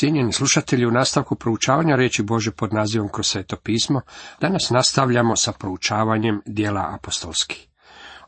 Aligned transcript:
Cijenjeni 0.00 0.32
slušatelji, 0.32 0.86
u 0.86 0.90
nastavku 0.90 1.34
proučavanja 1.34 1.96
reći 1.96 2.22
Bože 2.22 2.50
pod 2.50 2.72
nazivom 2.74 3.08
kroz 3.08 3.26
sveto 3.26 3.56
pismo, 3.56 4.00
danas 4.40 4.70
nastavljamo 4.70 5.36
sa 5.36 5.52
proučavanjem 5.52 6.42
dijela 6.46 6.94
apostolskih. 6.94 7.68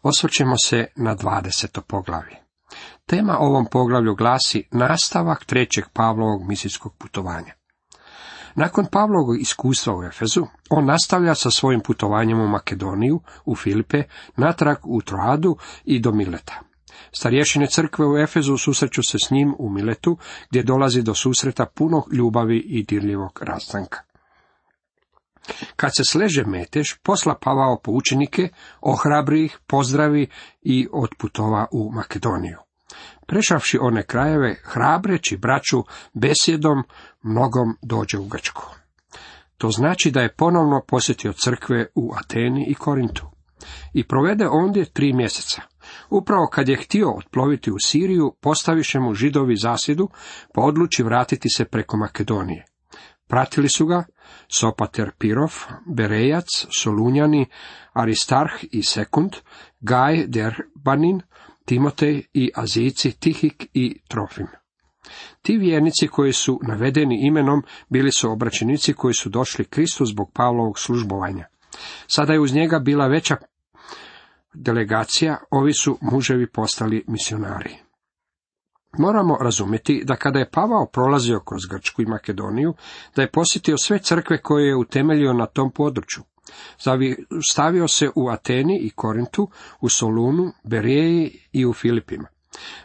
Osvrćemo 0.03 0.55
se 0.65 0.87
na 0.97 1.17
20. 1.17 1.81
poglavlje. 1.81 2.37
Tema 3.07 3.39
ovom 3.39 3.67
poglavlju 3.71 4.15
glasi 4.15 4.69
nastavak 4.71 5.45
trećeg 5.45 5.85
Pavlovog 5.93 6.49
misijskog 6.49 6.95
putovanja. 6.99 7.55
Nakon 8.55 8.87
Pavlovog 8.93 9.41
iskustva 9.41 9.97
u 9.97 10.03
Efezu, 10.03 10.47
on 10.71 10.87
nastavlja 10.87 11.35
sa 11.35 11.51
svojim 11.51 11.81
putovanjem 11.81 12.41
u 12.41 12.49
Makedoniju, 12.49 13.21
u 13.45 13.57
Filipe, 13.57 14.03
natrag 14.37 14.77
u 14.85 15.03
Troadu 15.03 15.57
i 15.85 16.01
do 16.01 16.13
Mileta. 16.13 16.72
Starješine 17.13 17.67
crkve 17.67 18.07
u 18.07 18.19
Efezu 18.19 18.57
susreću 18.57 19.03
se 19.03 19.19
s 19.27 19.31
njim 19.31 19.55
u 19.59 19.71
Miletu, 19.71 20.17
gdje 20.51 20.63
dolazi 20.63 21.03
do 21.03 21.15
susreta 21.15 21.67
puno 21.67 22.05
ljubavi 22.13 22.59
i 22.59 22.83
dirljivog 22.83 23.39
rastanka. 23.43 24.03
Kad 25.77 25.97
se 25.97 26.05
sleže 26.05 26.45
metež, 26.45 26.95
posla 27.03 27.35
Pavao 27.41 27.81
po 27.85 27.93
učenike, 27.93 28.49
ohrabri 28.81 29.45
ih, 29.45 29.59
pozdravi 29.67 30.29
i 30.63 30.89
otputova 30.93 31.67
u 31.73 31.93
Makedoniju. 31.93 32.59
Prešavši 33.27 33.79
one 33.81 34.07
krajeve, 34.07 34.57
hrabreći 34.65 35.37
braću 35.37 35.85
besjedom, 36.13 36.83
mnogom 37.23 37.77
dođe 37.83 38.19
u 38.19 38.25
Grčku. 38.25 38.63
To 39.59 39.71
znači 39.71 40.11
da 40.11 40.21
je 40.21 40.35
ponovno 40.35 40.83
posjetio 40.89 41.33
crkve 41.33 41.87
u 41.95 42.13
Ateni 42.15 42.67
i 42.69 42.75
Korintu. 42.75 43.27
I 43.93 44.09
provede 44.09 44.49
ondje 44.49 44.85
tri 44.85 45.13
mjeseca. 45.13 45.63
Upravo 46.11 46.47
kad 46.47 46.69
je 46.69 46.77
htio 46.77 47.11
otploviti 47.17 47.71
u 47.71 47.77
Siriju, 47.85 48.35
postaviše 48.41 49.01
mu 49.01 49.15
židovi 49.15 49.57
zasjedu, 49.57 50.09
pa 50.55 50.61
odluči 50.61 51.03
vratiti 51.03 51.49
se 51.57 51.65
preko 51.65 51.97
Makedonije. 51.97 52.65
Pratili 53.29 53.69
su 53.69 53.87
ga 53.87 54.05
Sopater 54.49 55.11
Pirov, 55.19 55.53
Berejac, 55.97 56.47
Solunjani, 56.71 57.47
Aristarh 57.93 58.53
i 58.73 58.83
Sekund, 58.83 59.31
Gaj 59.81 60.27
Derbanin, 60.27 61.21
Timotej 61.65 62.23
i 62.35 62.51
Azici, 62.55 63.13
Tihik 63.13 63.67
i 63.75 64.01
Trofim. 64.09 64.47
Ti 65.43 65.57
vjernici 65.57 66.09
koji 66.09 66.33
su 66.33 66.61
navedeni 66.69 67.27
imenom 67.27 67.63
bili 67.89 68.13
su 68.13 68.31
obraćenici 68.31 68.93
koji 68.93 69.15
su 69.15 69.29
došli 69.29 69.65
Kristu 69.65 70.05
zbog 70.05 70.31
Pavlovog 70.35 70.79
službovanja. 70.79 71.47
Sada 72.07 72.33
je 72.33 72.41
uz 72.41 72.55
njega 72.55 72.79
bila 72.79 73.07
veća 73.07 73.37
delegacija, 74.55 75.37
ovi 75.51 75.73
su 75.75 75.99
muževi 76.01 76.51
postali 76.51 77.05
misionari. 77.09 77.77
Moramo 78.99 79.37
razumjeti 79.41 80.03
da 80.05 80.17
kada 80.17 80.39
je 80.39 80.51
Pavao 80.51 80.87
prolazio 80.87 81.41
kroz 81.41 81.61
Grčku 81.71 82.03
i 82.03 82.07
Makedoniju, 82.07 82.75
da 83.17 83.23
je 83.23 83.31
posjetio 83.31 83.79
sve 83.79 83.99
crkve 83.99 84.43
koje 84.43 84.69
je 84.69 84.77
utemeljio 84.77 85.33
na 85.33 85.47
tom 85.47 85.71
području. 85.71 86.23
Stavio 87.51 87.89
se 87.89 88.11
u 88.17 88.29
Ateni 88.29 88.79
i 88.79 88.91
Korintu, 88.91 89.49
u 89.81 89.89
Solunu, 89.89 90.53
Berijeji 90.65 91.39
i 91.53 91.67
u 91.67 91.73
Filipima. 91.73 92.29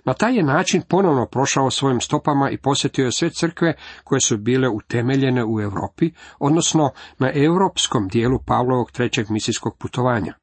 Na 0.06 0.14
taj 0.14 0.36
je 0.36 0.44
način 0.44 0.81
ponovno 0.90 1.26
prošao 1.26 1.72
svojim 1.72 2.02
stopama 2.02 2.50
i 2.50 2.58
posjetio 2.58 3.06
je 3.06 3.12
sve 3.12 3.30
crkve 3.30 3.74
koje 4.04 4.22
su 4.22 4.38
bile 4.38 4.70
utemeljene 4.70 5.46
u 5.46 5.62
Europi, 5.62 6.12
odnosno 6.40 6.92
na 7.20 7.31
europskom 7.34 8.08
dijelu 8.08 8.40
Pavlovog 8.46 8.92
trećeg 8.92 9.30
misijskog 9.30 9.78
putovanja. 9.78 10.34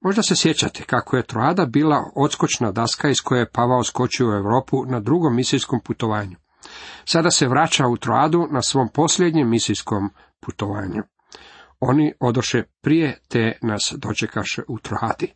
Možda 0.00 0.22
se 0.22 0.36
sjećate 0.36 0.84
kako 0.84 1.16
je 1.16 1.26
Troada 1.26 1.66
bila 1.66 2.10
odskočna 2.16 2.72
daska 2.72 3.08
iz 3.08 3.16
koje 3.24 3.40
je 3.40 3.50
Pavao 3.50 3.84
skočio 3.84 4.28
u 4.28 4.32
Europu 4.32 4.84
na 4.86 5.00
drugom 5.00 5.36
misijskom 5.36 5.80
putovanju. 5.84 6.36
Sada 7.04 7.30
se 7.30 7.48
vraća 7.48 7.86
u 7.86 7.96
Troadu 7.96 8.48
na 8.50 8.62
svom 8.62 8.88
posljednjem 8.94 9.50
misijskom 9.50 10.10
putovanju. 10.40 11.02
Oni 11.80 12.12
odoše 12.20 12.62
prije 12.80 13.20
te 13.28 13.58
nas 13.62 13.94
dočekaše 13.96 14.62
u 14.68 14.78
Troadi. 14.78 15.34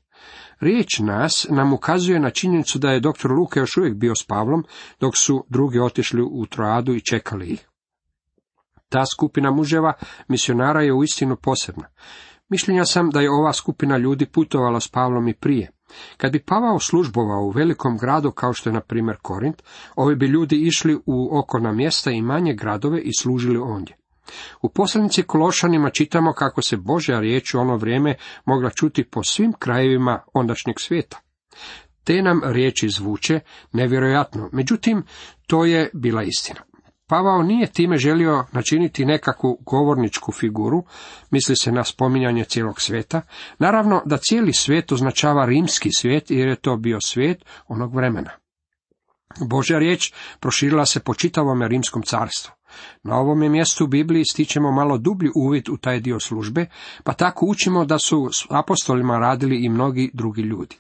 Riječ 0.61 0.99
nas 0.99 1.47
nam 1.51 1.73
ukazuje 1.73 2.21
na 2.21 2.31
činjenicu 2.31 2.79
da 2.79 2.91
je 2.91 3.01
doktor 3.01 3.31
Luka 3.33 3.61
još 3.61 3.77
uvijek 3.77 3.95
bio 3.95 4.15
s 4.15 4.27
Pavlom, 4.27 4.65
dok 5.01 5.17
su 5.17 5.47
drugi 5.49 5.79
otišli 5.79 6.23
u 6.23 6.47
Troadu 6.47 6.95
i 6.95 7.01
čekali 7.01 7.47
ih. 7.47 7.69
Ta 8.89 9.07
skupina 9.07 9.51
muževa 9.51 9.93
misionara 10.29 10.83
je 10.83 10.93
uistinu 10.93 11.37
posebna. 11.37 11.89
Mišljenja 12.49 12.85
sam 12.85 13.11
da 13.11 13.21
je 13.21 13.31
ova 13.31 13.53
skupina 13.53 13.97
ljudi 13.97 14.27
putovala 14.27 14.81
s 14.81 14.89
Pavlom 14.89 15.29
i 15.29 15.35
prije. 15.35 15.71
Kad 16.17 16.33
bi 16.33 16.45
Pavao 16.45 16.79
službovao 16.79 17.45
u 17.45 17.51
velikom 17.51 17.99
gradu 17.99 18.31
kao 18.31 18.53
što 18.53 18.71
je 18.71 18.75
na 18.75 18.81
primjer 18.81 19.17
Korint, 19.23 19.63
ovi 19.97 20.17
bi 20.17 20.27
ljudi 20.27 20.57
išli 20.57 20.99
u 21.07 21.39
okolna 21.39 21.73
mjesta 21.73 22.11
i 22.11 22.23
manje 22.23 22.55
gradove 22.55 23.01
i 23.01 23.11
služili 23.19 23.59
ondje. 23.59 23.97
U 24.63 24.69
poslanici 24.69 25.23
Kološanima 25.23 25.91
čitamo 25.91 26.33
kako 26.33 26.63
se 26.63 26.77
Božja 26.77 27.21
riječ 27.21 27.55
u 27.55 27.59
ono 27.59 27.77
vrijeme 27.77 28.15
mogla 28.45 28.71
čuti 28.71 29.05
po 29.05 29.23
svim 29.23 29.53
krajevima 29.53 30.21
ondašnjeg 30.35 30.77
svijeta. 30.81 31.21
Te 32.05 32.23
nam 32.23 32.41
riječi 32.45 32.89
zvuče 32.89 33.41
nevjerojatno, 33.73 34.49
međutim, 34.53 35.03
to 35.47 35.65
je 35.65 35.91
bila 35.95 36.23
istina. 36.23 36.61
Pavao 37.09 37.43
nije 37.43 37.67
time 37.67 37.97
želio 37.97 38.45
načiniti 38.53 39.05
nekakvu 39.05 39.59
govorničku 39.61 40.33
figuru, 40.33 40.85
misli 41.31 41.57
se 41.57 41.73
na 41.73 41.85
spominjanje 41.85 42.45
cijelog 42.45 42.81
svijeta, 42.81 43.21
naravno 43.59 44.03
da 44.07 44.17
cijeli 44.17 44.53
svijet 44.53 44.93
označava 44.93 45.47
rimski 45.47 45.91
svijet 45.93 46.31
jer 46.31 46.49
je 46.49 46.57
to 46.57 46.77
bio 46.77 47.01
svijet 47.01 47.45
onog 47.69 47.95
vremena. 47.95 48.31
Božja 49.41 49.79
riječ 49.79 50.13
proširila 50.41 50.87
se 50.87 51.01
po 51.01 51.15
čitavome 51.15 51.69
rimskom 51.69 52.03
carstvu. 52.03 52.53
Na 53.03 53.17
ovome 53.17 53.49
mjestu 53.49 53.85
u 53.85 53.89
Bibliji 53.89 54.25
stičemo 54.25 54.73
malo 54.73 54.99
dublji 54.99 55.31
uvid 55.35 55.69
u 55.69 55.77
taj 55.77 56.01
dio 56.01 56.21
službe, 56.21 56.67
pa 57.05 57.13
tako 57.13 57.47
učimo 57.47 57.85
da 57.85 57.99
su 57.99 58.29
s 58.33 58.47
apostolima 58.51 59.19
radili 59.19 59.65
i 59.65 59.69
mnogi 59.69 60.11
drugi 60.15 60.43
ljudi. 60.43 60.77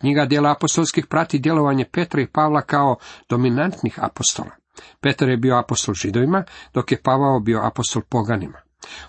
Knjiga 0.00 0.26
djela 0.26 0.52
apostolskih 0.52 1.06
prati 1.06 1.38
djelovanje 1.38 1.84
Petra 1.92 2.20
i 2.22 2.26
Pavla 2.26 2.62
kao 2.62 2.96
dominantnih 3.28 3.98
apostola. 4.02 4.57
Petar 5.00 5.28
je 5.28 5.36
bio 5.36 5.58
apostol 5.58 5.94
židovima, 5.94 6.44
dok 6.74 6.92
je 6.92 7.02
Pavao 7.02 7.40
bio 7.40 7.60
apostol 7.66 8.02
poganima. 8.08 8.58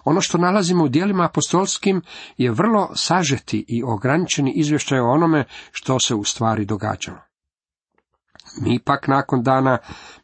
Ono 0.04 0.22
što 0.22 0.38
nalazimo 0.38 0.84
u 0.84 0.90
dijelima 0.90 1.26
apostolskim 1.26 2.02
je 2.38 2.52
vrlo 2.52 2.90
sažeti 2.96 3.66
i 3.68 3.84
ograničeni 3.84 4.54
izvještaj 4.56 5.00
o 5.00 5.12
onome 5.12 5.46
što 5.72 6.00
se 6.00 6.16
u 6.16 6.24
stvari 6.24 6.66
događalo. 6.66 7.18
Mi 8.62 8.80
pak 8.80 9.08
nakon 9.08 9.44
dana 9.44 9.78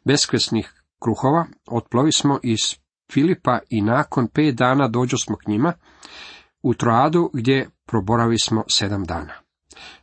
beskresnih 0.04 0.82
kruhova 1.02 1.46
otplovi 1.66 2.12
smo 2.12 2.38
iz 2.42 2.58
Filipa 3.12 3.58
i 3.70 3.82
nakon 3.82 4.28
pet 4.28 4.54
dana 4.54 4.88
dođo 4.88 5.16
smo 5.18 5.36
k 5.36 5.46
njima 5.46 5.72
u 6.62 6.74
Troadu 6.74 7.30
gdje 7.32 7.70
proboravi 7.86 8.38
smo 8.38 8.64
sedam 8.68 9.04
dana. 9.04 9.32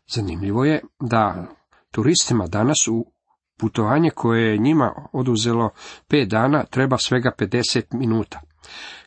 Zanimljivo 0.08 0.66
je 0.66 0.82
da 1.00 1.46
turistima 1.92 2.48
danas 2.48 2.88
u 2.92 3.13
putovanje 3.58 4.10
koje 4.10 4.52
je 4.52 4.58
njima 4.58 4.94
oduzelo 5.12 5.70
pet 6.08 6.30
dana 6.30 6.64
treba 6.64 6.98
svega 6.98 7.32
50 7.40 7.82
minuta. 7.92 8.42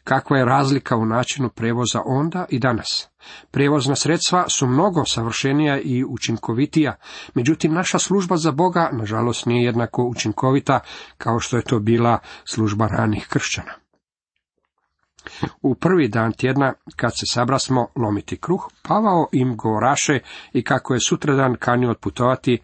Kakva 0.04 0.38
je 0.38 0.44
razlika 0.44 0.96
u 0.96 1.06
načinu 1.06 1.48
prevoza 1.48 2.02
onda 2.04 2.44
i 2.48 2.58
danas? 2.58 3.08
Prevozna 3.50 3.94
sredstva 3.94 4.48
su 4.48 4.66
mnogo 4.66 5.04
savršenija 5.04 5.80
i 5.80 6.04
učinkovitija, 6.04 6.96
međutim 7.34 7.74
naša 7.74 7.98
služba 7.98 8.36
za 8.36 8.52
Boga 8.52 8.90
nažalost 8.92 9.46
nije 9.46 9.64
jednako 9.64 10.04
učinkovita 10.04 10.80
kao 11.18 11.40
što 11.40 11.56
je 11.56 11.62
to 11.62 11.78
bila 11.78 12.18
služba 12.44 12.86
ranih 12.86 13.26
kršćana. 13.28 13.72
U 15.62 15.74
prvi 15.74 16.08
dan 16.08 16.32
tjedna, 16.32 16.72
kad 16.96 17.12
se 17.12 17.26
sabrasmo 17.32 17.88
lomiti 17.96 18.36
kruh, 18.36 18.68
Pavao 18.82 19.28
im 19.32 19.56
govoraše 19.56 20.18
i 20.52 20.64
kako 20.64 20.94
je 20.94 21.00
sutradan 21.00 21.56
kanio 21.58 21.90
otputovati 21.90 22.58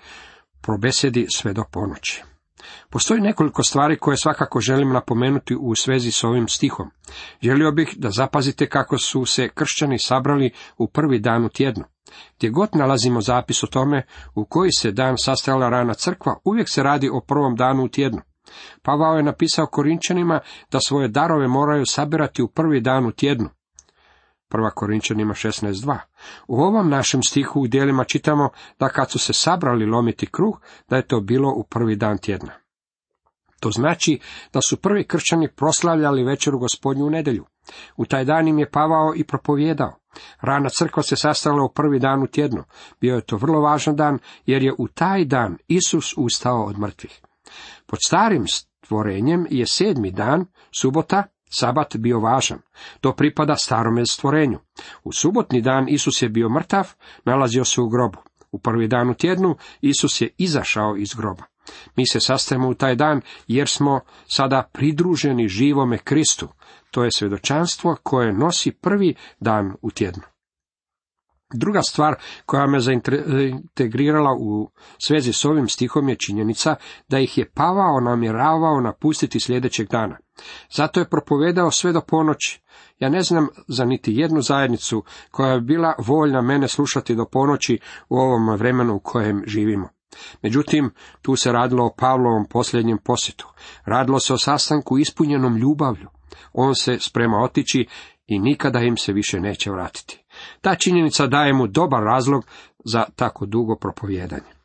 probesedi 0.62 1.26
sve 1.30 1.52
do 1.52 1.64
ponoći. 1.72 2.22
Postoji 2.90 3.20
nekoliko 3.20 3.62
stvari 3.62 3.98
koje 3.98 4.16
svakako 4.16 4.60
želim 4.60 4.92
napomenuti 4.92 5.56
u 5.60 5.74
svezi 5.74 6.10
s 6.10 6.24
ovim 6.24 6.48
stihom. 6.48 6.90
Želio 7.42 7.72
bih 7.72 7.94
da 7.96 8.10
zapazite 8.10 8.68
kako 8.68 8.98
su 8.98 9.24
se 9.24 9.48
kršćani 9.48 9.98
sabrali 9.98 10.50
u 10.78 10.88
prvi 10.88 11.18
dan 11.18 11.44
u 11.44 11.48
tjednu. 11.48 11.84
Gdje 12.36 12.50
god 12.50 12.68
nalazimo 12.72 13.20
zapis 13.20 13.62
o 13.62 13.66
tome 13.66 14.06
u 14.34 14.44
koji 14.44 14.70
se 14.72 14.90
dan 14.90 15.14
sastajala 15.18 15.68
rana 15.68 15.94
crkva, 15.94 16.36
uvijek 16.44 16.68
se 16.68 16.82
radi 16.82 17.08
o 17.12 17.20
prvom 17.20 17.56
danu 17.56 17.84
u 17.84 17.88
tjednu. 17.88 18.20
Pavao 18.82 19.16
je 19.16 19.22
napisao 19.22 19.66
Korinčanima 19.66 20.40
da 20.72 20.78
svoje 20.80 21.08
darove 21.08 21.48
moraju 21.48 21.86
sabirati 21.86 22.42
u 22.42 22.48
prvi 22.48 22.80
dan 22.80 23.06
u 23.06 23.12
tjednu. 23.12 23.48
Prva 24.52 24.70
Korinčanima 24.70 25.34
16.2. 25.34 25.98
U 26.48 26.60
ovom 26.60 26.90
našem 26.90 27.22
stihu 27.22 27.60
u 27.60 27.66
dijelima 27.66 28.04
čitamo 28.04 28.48
da 28.78 28.88
kad 28.88 29.10
su 29.10 29.18
se 29.18 29.32
sabrali 29.32 29.86
lomiti 29.86 30.26
kruh, 30.26 30.60
da 30.88 30.96
je 30.96 31.06
to 31.06 31.20
bilo 31.20 31.52
u 31.56 31.64
prvi 31.64 31.96
dan 31.96 32.18
tjedna. 32.18 32.52
To 33.60 33.70
znači 33.70 34.20
da 34.52 34.60
su 34.60 34.76
prvi 34.76 35.04
kršćani 35.04 35.48
proslavljali 35.48 36.24
večeru 36.24 36.58
gospodnju 36.58 37.06
u 37.06 37.10
nedjelju. 37.10 37.44
U 37.96 38.04
taj 38.04 38.24
dan 38.24 38.48
im 38.48 38.58
je 38.58 38.70
Pavao 38.70 39.12
i 39.16 39.24
propovjedao. 39.24 39.98
Rana 40.40 40.68
crkva 40.68 41.02
se 41.02 41.16
sastala 41.16 41.64
u 41.64 41.72
prvi 41.72 41.98
dan 41.98 42.22
u 42.22 42.26
tjednu. 42.26 42.64
Bio 43.00 43.14
je 43.14 43.26
to 43.26 43.36
vrlo 43.36 43.60
važan 43.60 43.96
dan, 43.96 44.18
jer 44.46 44.62
je 44.62 44.74
u 44.78 44.88
taj 44.88 45.24
dan 45.24 45.58
Isus 45.68 46.14
ustao 46.16 46.64
od 46.64 46.78
mrtvih. 46.78 47.20
Pod 47.86 47.98
starim 48.06 48.44
stvorenjem 48.46 49.46
je 49.50 49.66
sedmi 49.66 50.10
dan, 50.10 50.46
subota, 50.80 51.24
sabat 51.52 51.96
bio 51.96 52.20
važan. 52.20 52.58
To 53.00 53.12
pripada 53.12 53.56
starome 53.56 54.06
stvorenju. 54.06 54.58
U 55.04 55.12
subotni 55.12 55.60
dan 55.60 55.88
Isus 55.88 56.22
je 56.22 56.28
bio 56.28 56.48
mrtav, 56.48 56.88
nalazio 57.24 57.64
se 57.64 57.80
u 57.80 57.88
grobu. 57.88 58.18
U 58.52 58.58
prvi 58.58 58.88
dan 58.88 59.10
u 59.10 59.14
tjednu 59.14 59.56
Isus 59.80 60.20
je 60.20 60.34
izašao 60.38 60.96
iz 60.96 61.14
groba. 61.14 61.44
Mi 61.96 62.06
se 62.06 62.20
sastajemo 62.20 62.68
u 62.68 62.74
taj 62.74 62.94
dan 62.94 63.20
jer 63.46 63.68
smo 63.68 64.00
sada 64.26 64.70
pridruženi 64.72 65.48
živome 65.48 65.98
Kristu. 65.98 66.48
To 66.90 67.04
je 67.04 67.10
svjedočanstvo 67.10 67.96
koje 68.02 68.32
nosi 68.32 68.72
prvi 68.72 69.14
dan 69.40 69.74
u 69.82 69.90
tjednu. 69.90 70.22
Druga 71.54 71.82
stvar 71.82 72.14
koja 72.46 72.66
me 72.66 72.80
zaintegrirala 72.80 74.30
u 74.40 74.70
svezi 75.06 75.32
s 75.32 75.44
ovim 75.44 75.68
stihom 75.68 76.08
je 76.08 76.16
činjenica 76.16 76.76
da 77.08 77.18
ih 77.18 77.38
je 77.38 77.50
Pavao 77.50 78.00
namjeravao 78.00 78.80
napustiti 78.80 79.40
sljedećeg 79.40 79.88
dana. 79.88 80.18
Zato 80.70 81.00
je 81.00 81.08
propovedao 81.08 81.70
sve 81.70 81.92
do 81.92 82.00
ponoći. 82.00 82.62
Ja 82.98 83.08
ne 83.08 83.22
znam 83.22 83.48
za 83.68 83.84
niti 83.84 84.12
jednu 84.14 84.40
zajednicu 84.40 85.04
koja 85.30 85.58
bi 85.58 85.66
bila 85.66 85.94
voljna 85.98 86.42
mene 86.42 86.68
slušati 86.68 87.14
do 87.14 87.24
ponoći 87.24 87.78
u 88.08 88.16
ovom 88.16 88.56
vremenu 88.56 88.94
u 88.94 89.00
kojem 89.00 89.42
živimo. 89.46 89.88
Međutim, 90.42 90.90
tu 91.22 91.36
se 91.36 91.52
radilo 91.52 91.86
o 91.86 91.94
Pavlovom 91.98 92.46
posljednjem 92.50 92.98
posjetu. 93.04 93.48
Radilo 93.84 94.20
se 94.20 94.34
o 94.34 94.38
sastanku 94.38 94.98
ispunjenom 94.98 95.56
ljubavlju. 95.56 96.08
On 96.52 96.74
se 96.74 96.98
sprema 97.00 97.38
otići 97.38 97.86
i 98.26 98.38
nikada 98.38 98.80
im 98.80 98.96
se 98.96 99.12
više 99.12 99.40
neće 99.40 99.70
vratiti. 99.70 100.24
Ta 100.60 100.74
činjenica 100.74 101.26
daje 101.26 101.52
mu 101.52 101.66
dobar 101.66 102.02
razlog 102.02 102.44
za 102.84 103.04
tako 103.16 103.46
dugo 103.46 103.76
propovjedanje. 103.76 104.61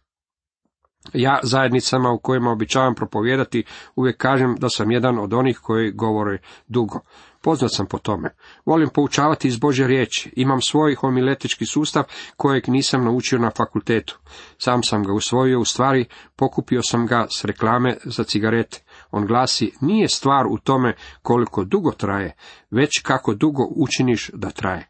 Ja 1.14 1.40
zajednicama 1.44 2.12
u 2.12 2.20
kojima 2.20 2.52
običavam 2.52 2.96
propovijedati 2.96 3.64
uvijek 3.96 4.18
kažem 4.18 4.56
da 4.60 4.70
sam 4.70 4.92
jedan 4.92 5.20
od 5.20 5.34
onih 5.34 5.60
koji 5.60 5.92
govore 5.92 6.38
dugo. 6.68 7.00
Poznat 7.42 7.72
sam 7.74 7.86
po 7.86 7.98
tome. 7.98 8.30
Volim 8.66 8.90
poučavati 8.90 9.48
iz 9.48 9.58
Bože 9.60 9.88
riječi. 9.88 10.32
Imam 10.36 10.62
svoj 10.62 10.96
homiletički 10.96 11.66
sustav 11.66 12.04
kojeg 12.38 12.64
nisam 12.68 13.04
naučio 13.04 13.40
na 13.40 13.52
fakultetu. 13.58 14.20
Sam 14.58 14.84
sam 14.84 15.04
ga 15.04 15.14
usvojio, 15.14 15.60
u 15.60 15.66
stvari 15.66 16.06
pokupio 16.36 16.82
sam 16.84 17.06
ga 17.06 17.28
s 17.30 17.46
reklame 17.46 17.98
za 18.04 18.24
cigarete. 18.24 18.84
On 19.12 19.26
glasi, 19.26 19.72
nije 19.82 20.10
stvar 20.10 20.46
u 20.48 20.58
tome 20.58 20.96
koliko 21.22 21.64
dugo 21.64 21.92
traje, 21.92 22.36
već 22.72 23.02
kako 23.04 23.34
dugo 23.34 23.68
učiniš 23.76 24.30
da 24.34 24.50
traje. 24.50 24.88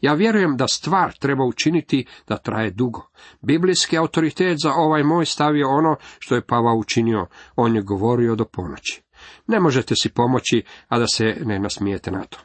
Ja 0.00 0.14
vjerujem 0.14 0.56
da 0.56 0.68
stvar 0.68 1.12
treba 1.12 1.44
učiniti 1.44 2.06
da 2.28 2.36
traje 2.36 2.70
dugo. 2.70 3.06
Biblijski 3.40 3.98
autoritet 3.98 4.58
za 4.62 4.72
ovaj 4.72 5.02
moj 5.02 5.26
stav 5.26 5.56
je 5.56 5.66
ono 5.66 5.96
što 6.18 6.34
je 6.34 6.46
Pava 6.46 6.74
učinio. 6.74 7.26
On 7.56 7.76
je 7.76 7.82
govorio 7.82 8.34
do 8.34 8.44
ponoći. 8.44 9.02
Ne 9.46 9.60
možete 9.60 9.94
si 9.96 10.08
pomoći, 10.08 10.62
a 10.88 10.98
da 10.98 11.06
se 11.06 11.36
ne 11.44 11.58
nasmijete 11.58 12.10
na 12.10 12.24
to. 12.24 12.38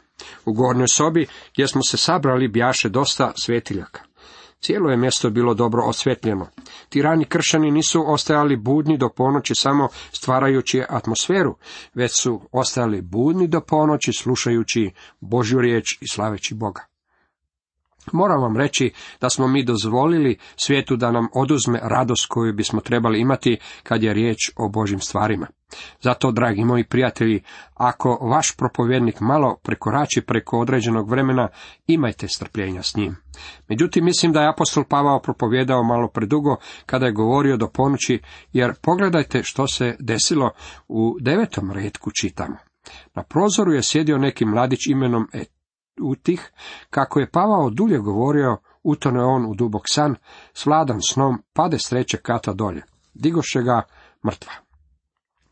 U 0.46 0.54
gornjoj 0.54 0.88
sobi 0.88 1.28
gdje 1.54 1.68
smo 1.68 1.82
se 1.84 1.98
sabrali 1.98 2.48
bjaše 2.48 2.90
dosta 2.90 3.32
svetiljaka. 3.36 4.02
Cijelo 4.62 4.90
je 4.90 4.98
mjesto 4.98 5.30
bilo 5.30 5.54
dobro 5.54 5.84
osvjetljeno. 5.84 6.48
Ti 6.90 7.02
rani 7.02 7.26
kršani 7.26 7.72
nisu 7.72 8.12
ostajali 8.12 8.56
budni 8.58 8.98
do 8.98 9.10
ponoći 9.10 9.56
samo 9.56 9.88
stvarajući 10.12 10.84
atmosferu, 10.90 11.56
već 11.94 12.22
su 12.22 12.42
ostajali 12.52 13.02
budni 13.02 13.48
do 13.48 13.62
ponoći 13.62 14.12
slušajući 14.14 14.92
Božju 15.20 15.62
riječ 15.62 15.98
i 16.02 16.08
slaveći 16.08 16.56
Boga. 16.56 16.97
Moram 18.14 18.42
vam 18.42 18.58
reći 18.58 18.94
da 19.22 19.30
smo 19.30 19.48
mi 19.48 19.64
dozvolili 19.64 20.38
svijetu 20.56 20.96
da 20.96 21.12
nam 21.12 21.28
oduzme 21.34 21.80
radost 21.84 22.26
koju 22.30 22.54
bismo 22.54 22.82
trebali 22.82 23.20
imati 23.20 23.58
kad 23.84 24.04
je 24.04 24.14
riječ 24.14 24.38
o 24.56 24.70
Božim 24.70 25.00
stvarima. 25.00 25.48
Zato, 26.02 26.32
dragi 26.32 26.66
moji 26.66 26.84
prijatelji, 26.84 27.44
ako 27.74 28.10
vaš 28.22 28.56
propovjednik 28.58 29.20
malo 29.20 29.58
prekorači 29.64 30.22
preko 30.22 30.60
određenog 30.60 31.10
vremena, 31.10 31.48
imajte 31.88 32.28
strpljenja 32.28 32.84
s 32.84 32.96
njim. 32.96 33.16
Međutim, 33.70 34.06
mislim 34.06 34.32
da 34.34 34.42
je 34.42 34.50
apostol 34.50 34.84
Pavao 34.90 35.20
propovjedao 35.20 35.84
malo 35.84 36.08
predugo 36.08 36.56
kada 36.86 37.06
je 37.06 37.12
govorio 37.12 37.58
do 37.58 37.68
ponoći, 37.68 38.22
jer 38.54 38.74
pogledajte 38.82 39.44
što 39.44 39.68
se 39.68 39.96
desilo 40.00 40.52
u 40.88 41.18
devetom 41.22 41.72
redku 41.72 42.12
čitamo. 42.22 42.58
Na 43.16 43.24
prozoru 43.24 43.74
je 43.74 43.84
sjedio 43.84 44.18
neki 44.18 44.46
mladić 44.46 44.88
imenom 44.88 45.28
Et 45.34 45.57
utih, 46.02 46.52
kako 46.90 47.20
je 47.20 47.30
Pavao 47.32 47.70
dulje 47.70 47.98
govorio, 47.98 48.58
utone 48.84 49.24
on 49.24 49.46
u 49.46 49.56
dubok 49.56 49.84
san, 49.90 50.16
s 50.54 50.66
vladan 50.66 51.00
snom, 51.10 51.44
pade 51.54 51.80
s 51.80 51.90
trećeg 51.90 52.22
kata 52.22 52.54
dolje. 52.54 52.84
Digoše 53.14 53.62
ga 53.62 53.82
mrtva. 54.26 54.52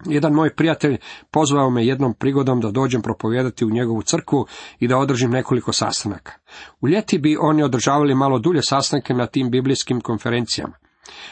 Jedan 0.06 0.34
moj 0.34 0.56
prijatelj 0.56 0.98
pozvao 1.32 1.70
me 1.70 1.86
jednom 1.86 2.14
prigodom 2.14 2.62
da 2.62 2.72
dođem 2.72 3.02
propovijedati 3.02 3.66
u 3.66 3.70
njegovu 3.70 4.02
crkvu 4.02 4.46
i 4.80 4.88
da 4.88 4.98
održim 4.98 5.32
nekoliko 5.32 5.74
sastanaka. 5.74 6.32
U 6.82 6.88
ljeti 6.88 7.18
bi 7.18 7.38
oni 7.40 7.64
održavali 7.64 8.16
malo 8.16 8.40
dulje 8.40 8.62
sastanke 8.64 9.14
na 9.14 9.28
tim 9.28 9.52
biblijskim 9.52 10.02
konferencijama. 10.02 10.74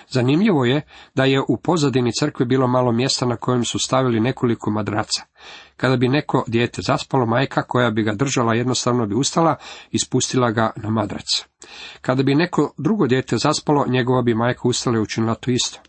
Zanimljivo 0.10 0.66
je 0.66 0.82
da 1.16 1.26
je 1.26 1.42
u 1.42 1.58
pozadini 1.58 2.12
crkve 2.20 2.46
bilo 2.46 2.68
malo 2.68 2.92
mjesta 2.92 3.26
na 3.26 3.36
kojem 3.36 3.66
su 3.66 3.80
stavili 3.80 4.20
nekoliko 4.20 4.72
madraca. 4.72 5.22
Kada 5.78 5.98
bi 5.98 6.08
neko 6.08 6.44
dijete 6.48 6.82
zaspalo, 6.82 7.26
majka 7.26 7.64
koja 7.64 7.92
bi 7.92 8.04
ga 8.04 8.14
držala 8.14 8.54
jednostavno 8.54 9.06
bi 9.06 9.16
ustala 9.16 9.56
i 9.92 10.00
spustila 10.00 10.52
ga 10.52 10.72
na 10.76 10.90
madrac. 10.90 11.46
Kada 12.02 12.24
bi 12.24 12.36
neko 12.36 12.74
drugo 12.78 13.08
dijete 13.08 13.38
zaspalo, 13.38 13.86
njegova 13.88 14.22
bi 14.22 14.34
majka 14.34 14.62
ustala 14.64 14.98
i 14.98 15.02
učinila 15.02 15.36
to 15.36 15.52
isto. 15.52 15.80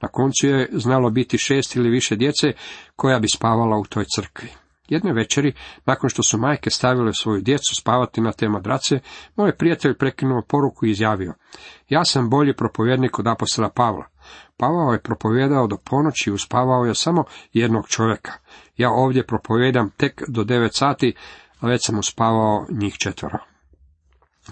Na 0.00 0.08
koncu 0.08 0.46
je 0.46 0.68
znalo 0.72 1.10
biti 1.10 1.38
šest 1.38 1.76
ili 1.76 1.90
više 1.90 2.16
djece 2.16 2.52
koja 2.96 3.18
bi 3.18 3.28
spavala 3.34 3.76
u 3.78 3.84
toj 3.84 4.04
crkvi. 4.16 4.61
Jedne 4.92 5.12
večeri, 5.12 5.52
nakon 5.84 6.10
što 6.10 6.22
su 6.22 6.38
majke 6.38 6.70
stavile 6.70 7.12
svoju 7.14 7.40
djecu 7.40 7.74
spavati 7.74 8.20
na 8.20 8.32
te 8.32 8.48
madrace, 8.48 9.00
moj 9.36 9.56
prijatelj 9.56 9.94
prekinuo 9.94 10.42
poruku 10.48 10.86
i 10.86 10.90
izjavio, 10.90 11.34
ja 11.88 12.04
sam 12.04 12.30
bolji 12.30 12.56
propovjednik 12.56 13.18
od 13.18 13.26
apostola 13.26 13.68
Pavla. 13.68 14.06
Pavao 14.56 14.92
je 14.92 15.02
propovjedao 15.02 15.66
do 15.66 15.76
ponoći 15.76 16.30
i 16.30 16.32
uspavao 16.32 16.84
je 16.84 16.94
samo 16.94 17.24
jednog 17.52 17.88
čovjeka. 17.88 18.32
Ja 18.76 18.90
ovdje 18.90 19.26
propovjedam 19.26 19.90
tek 19.90 20.22
do 20.28 20.44
devet 20.44 20.72
sati, 20.74 21.14
a 21.60 21.66
već 21.66 21.86
sam 21.86 21.98
uspavao 21.98 22.66
njih 22.70 22.94
četvoro. 22.94 23.38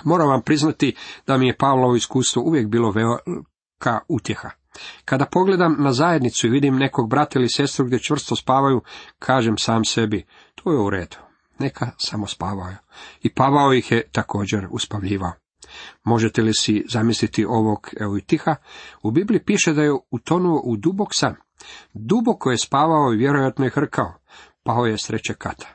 Moram 0.04 0.28
vam 0.28 0.42
priznati 0.42 0.96
da 1.26 1.38
mi 1.38 1.46
je 1.46 1.56
Pavlovo 1.56 1.96
iskustvo 1.96 2.42
uvijek 2.42 2.68
bilo 2.68 2.90
velika 2.90 4.00
utjeha. 4.08 4.59
Kada 5.04 5.26
pogledam 5.26 5.76
na 5.78 5.92
zajednicu 5.92 6.46
i 6.46 6.50
vidim 6.50 6.76
nekog 6.76 7.10
brata 7.10 7.38
ili 7.38 7.48
sestru 7.48 7.86
gdje 7.86 7.98
čvrsto 7.98 8.36
spavaju, 8.36 8.80
kažem 9.18 9.58
sam 9.58 9.84
sebi, 9.84 10.26
to 10.54 10.72
je 10.72 10.78
u 10.78 10.90
redu, 10.90 11.16
neka 11.58 11.90
samo 11.98 12.26
spavaju. 12.26 12.76
I 13.22 13.34
Pavao 13.34 13.74
ih 13.74 13.92
je 13.92 14.08
također 14.12 14.68
uspavljivao. 14.70 15.32
Možete 16.04 16.42
li 16.42 16.54
si 16.54 16.84
zamisliti 16.88 17.44
ovog 17.44 17.88
Eutiha? 18.00 18.56
U 19.02 19.10
Bibliji 19.10 19.44
piše 19.44 19.72
da 19.72 19.82
je 19.82 19.92
utonuo 20.10 20.62
u 20.64 20.76
dubok 20.76 21.08
san. 21.12 21.34
Duboko 21.94 22.50
je 22.50 22.58
spavao 22.58 23.12
i 23.12 23.16
vjerojatno 23.16 23.64
je 23.64 23.70
hrkao. 23.70 24.14
Pao 24.62 24.86
je 24.86 24.98
sreće 24.98 25.34
kata. 25.34 25.66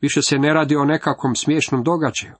Više 0.00 0.22
se 0.22 0.38
ne 0.38 0.54
radi 0.54 0.76
o 0.76 0.84
nekakvom 0.84 1.36
smiješnom 1.36 1.82
događaju. 1.84 2.34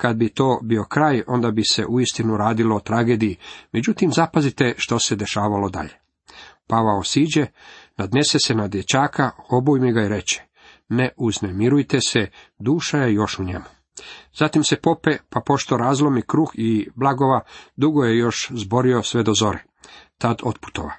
Kad 0.00 0.16
bi 0.16 0.28
to 0.28 0.60
bio 0.62 0.84
kraj, 0.84 1.22
onda 1.26 1.50
bi 1.50 1.62
se 1.64 1.86
uistinu 1.86 2.36
radilo 2.36 2.76
o 2.76 2.80
tragediji, 2.80 3.36
međutim 3.72 4.12
zapazite 4.12 4.74
što 4.76 4.98
se 4.98 5.16
dešavalo 5.16 5.68
dalje. 5.68 5.94
Pavao 6.66 7.04
siđe, 7.04 7.46
nadnese 7.96 8.38
se 8.38 8.54
na 8.54 8.68
dječaka, 8.68 9.30
obujmi 9.50 9.92
ga 9.92 10.02
i 10.02 10.08
reče, 10.08 10.42
ne 10.88 11.10
uznemirujte 11.16 11.98
se, 12.00 12.30
duša 12.58 12.98
je 12.98 13.14
još 13.14 13.38
u 13.38 13.44
njemu. 13.44 13.64
Zatim 14.34 14.64
se 14.64 14.76
pope, 14.76 15.10
pa 15.30 15.40
pošto 15.46 15.76
razlomi 15.76 16.22
kruh 16.22 16.50
i 16.54 16.88
blagova, 16.94 17.40
dugo 17.76 18.04
je 18.04 18.18
još 18.18 18.48
zborio 18.50 19.02
sve 19.02 19.22
do 19.22 19.34
zore. 19.34 19.64
Tad 20.18 20.38
otputova. 20.42 20.92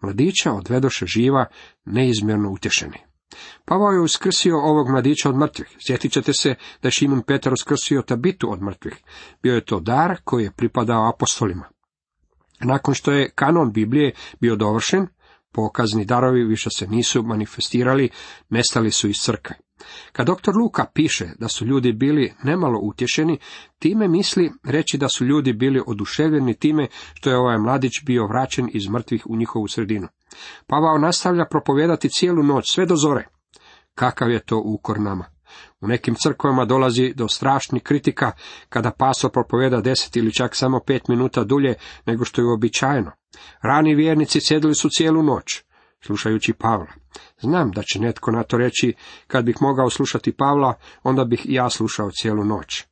Mladića 0.00 0.52
odvedoše 0.52 1.06
živa, 1.06 1.46
neizmjerno 1.84 2.50
utješeni. 2.50 2.98
Pavao 3.64 3.92
je 3.92 4.00
uskrsio 4.00 4.56
ovog 4.56 4.88
mladića 4.90 5.28
od 5.28 5.36
mrtvih. 5.36 5.76
Sjetit 5.86 6.12
ćete 6.12 6.32
se 6.32 6.54
da 6.82 6.88
je 6.88 6.92
Šimun 6.92 7.22
Petar 7.22 7.52
uskrsio 7.52 8.02
tabitu 8.02 8.52
od 8.52 8.62
mrtvih. 8.62 8.94
Bio 9.42 9.54
je 9.54 9.64
to 9.64 9.80
dar 9.80 10.16
koji 10.24 10.44
je 10.44 10.52
pripadao 10.56 11.08
apostolima. 11.08 11.68
Nakon 12.60 12.94
što 12.94 13.12
je 13.12 13.30
kanon 13.30 13.72
Biblije 13.72 14.12
bio 14.40 14.56
dovršen, 14.56 15.06
pokazni 15.52 16.04
darovi 16.04 16.44
više 16.44 16.70
se 16.70 16.86
nisu 16.86 17.22
manifestirali, 17.22 18.08
nestali 18.48 18.90
su 18.90 19.08
iz 19.08 19.16
crkve. 19.16 19.56
Kad 20.12 20.26
doktor 20.26 20.56
Luka 20.56 20.86
piše 20.94 21.26
da 21.38 21.48
su 21.48 21.66
ljudi 21.66 21.92
bili 21.92 22.32
nemalo 22.42 22.80
utješeni, 22.82 23.38
time 23.78 24.08
misli 24.08 24.52
reći 24.64 24.98
da 24.98 25.08
su 25.08 25.24
ljudi 25.24 25.52
bili 25.52 25.82
oduševljeni 25.86 26.54
time 26.54 26.86
što 27.14 27.30
je 27.30 27.36
ovaj 27.36 27.58
mladić 27.58 27.92
bio 28.06 28.26
vraćen 28.26 28.70
iz 28.72 28.88
mrtvih 28.88 29.26
u 29.26 29.36
njihovu 29.36 29.68
sredinu. 29.68 30.08
Pavao 30.66 30.98
nastavlja 30.98 31.44
propovijedati 31.50 32.08
cijelu 32.08 32.42
noć, 32.42 32.72
sve 32.74 32.86
do 32.86 32.96
zore. 32.96 33.26
Kakav 33.94 34.30
je 34.30 34.40
to 34.40 34.62
ukor 34.64 35.00
nama? 35.00 35.24
U 35.80 35.86
nekim 35.86 36.14
crkvama 36.14 36.64
dolazi 36.64 37.12
do 37.16 37.28
strašnih 37.28 37.82
kritika 37.82 38.32
kada 38.68 38.90
paso 38.90 39.28
propoveda 39.28 39.80
deset 39.80 40.16
ili 40.16 40.32
čak 40.32 40.56
samo 40.56 40.80
pet 40.86 41.08
minuta 41.08 41.44
dulje 41.44 41.74
nego 42.06 42.24
što 42.24 42.40
je 42.40 42.46
uobičajeno. 42.46 43.10
Rani 43.62 43.94
vjernici 43.94 44.40
sjedili 44.40 44.74
su 44.74 44.88
cijelu 44.88 45.22
noć. 45.22 45.62
slušajući 46.06 46.52
Pavla. 46.52 46.92
Znam 47.40 47.70
da 47.70 47.82
će 47.82 48.00
netko 48.00 48.30
na 48.30 48.42
to 48.42 48.58
reći, 48.58 48.94
kad 49.26 49.44
bih 49.44 49.56
mogao 49.60 49.90
slušati 49.90 50.32
Pavla, 50.32 50.74
onda 51.02 51.24
bih 51.24 51.46
i 51.46 51.54
ja 51.54 51.70
slušao 51.70 52.10
cijelu 52.10 52.44
noć. 52.44 52.84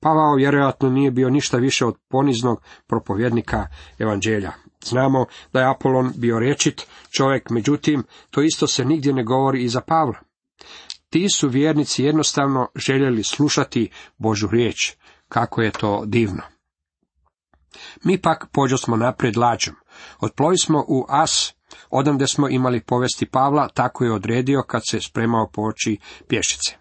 Pavao 0.00 0.34
vjerojatno 0.34 0.90
nije 0.90 1.10
bio 1.10 1.30
ništa 1.30 1.56
više 1.56 1.86
od 1.86 1.96
poniznog 2.08 2.62
propovjednika 2.86 3.66
evanđelja. 3.98 4.52
Znamo 4.84 5.26
da 5.52 5.60
je 5.60 5.70
Apolon 5.70 6.12
bio 6.16 6.38
rečit 6.38 6.86
čovjek, 7.10 7.50
međutim, 7.50 8.04
to 8.30 8.42
isto 8.42 8.66
se 8.66 8.84
nigdje 8.84 9.12
ne 9.12 9.24
govori 9.24 9.64
i 9.64 9.68
za 9.68 9.80
Pavla. 9.80 10.18
Ti 11.10 11.26
su 11.28 11.48
vjernici 11.48 12.04
jednostavno 12.04 12.68
željeli 12.74 13.22
slušati 13.22 13.90
Božu 14.18 14.48
riječ. 14.52 14.94
Kako 15.28 15.62
je 15.62 15.70
to 15.70 16.02
divno. 16.06 16.42
Mi 18.04 18.18
pak 18.18 18.46
pođo 18.52 18.76
smo 18.76 18.96
naprijed 18.96 19.36
lađom. 19.36 19.74
Otplovi 20.20 20.58
smo 20.58 20.84
u 20.88 21.06
As, 21.08 21.52
odande 21.90 22.26
smo 22.26 22.48
imali 22.48 22.80
povesti 22.80 23.26
Pavla, 23.26 23.68
tako 23.68 24.04
je 24.04 24.12
odredio 24.12 24.62
kad 24.66 24.82
se 24.90 25.00
spremao 25.00 25.50
poći 25.52 25.98
pješice. 26.28 26.76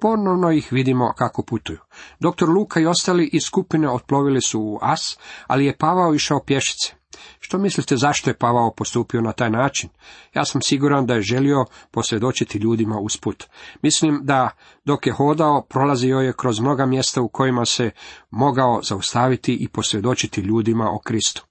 Ponovno 0.00 0.50
ih 0.50 0.68
vidimo 0.70 1.12
kako 1.16 1.42
putuju. 1.42 1.78
Doktor 2.20 2.48
Luka 2.48 2.80
i 2.80 2.86
ostali 2.86 3.30
iz 3.32 3.42
skupine 3.42 3.90
otplovili 3.90 4.40
su 4.40 4.60
u 4.60 4.78
As, 4.82 5.18
ali 5.46 5.66
je 5.66 5.76
Pavao 5.76 6.14
išao 6.14 6.44
pješice. 6.46 7.01
Što 7.40 7.58
mislite 7.58 7.96
zašto 7.96 8.30
je 8.30 8.38
Pavao 8.38 8.70
postupio 8.70 9.20
na 9.20 9.32
taj 9.32 9.50
način? 9.50 9.90
Ja 10.34 10.44
sam 10.44 10.62
siguran 10.62 11.06
da 11.06 11.14
je 11.14 11.22
želio 11.22 11.64
posvjedočiti 11.90 12.58
ljudima 12.58 12.98
usput. 12.98 13.44
Mislim 13.82 14.20
da 14.22 14.50
dok 14.84 15.06
je 15.06 15.12
hodao, 15.12 15.62
prolazio 15.62 16.18
je 16.18 16.32
kroz 16.36 16.60
mnoga 16.60 16.86
mjesta 16.86 17.22
u 17.22 17.28
kojima 17.28 17.64
se 17.64 17.90
mogao 18.30 18.82
zaustaviti 18.82 19.54
i 19.54 19.68
posvjedočiti 19.68 20.40
ljudima 20.40 20.90
o 20.90 20.98
Kristu. 20.98 21.46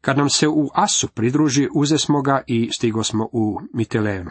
Kad 0.00 0.18
nam 0.18 0.30
se 0.30 0.48
u 0.48 0.70
Asu 0.74 1.08
pridruži, 1.08 1.68
uze 1.74 1.98
smo 1.98 2.22
ga 2.22 2.42
i 2.46 2.70
stigo 2.72 3.04
smo 3.04 3.28
u 3.32 3.60
Mitelenu. 3.74 4.30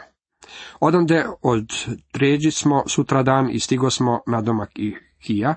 Odande 0.79 1.25
od 1.41 1.73
Tređi 2.11 2.51
smo 2.51 2.83
sutradan 2.87 3.49
i 3.49 3.59
stigo 3.59 3.89
smo 3.89 4.19
na 4.27 4.41
domak 4.41 4.69
i 4.75 4.95
Hija. 5.21 5.55